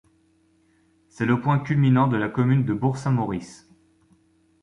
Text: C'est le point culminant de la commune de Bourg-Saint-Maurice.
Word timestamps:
C'est 1.09 1.27
le 1.27 1.39
point 1.41 1.59
culminant 1.59 2.07
de 2.07 2.17
la 2.17 2.27
commune 2.27 2.65
de 2.65 2.73
Bourg-Saint-Maurice. 2.73 3.69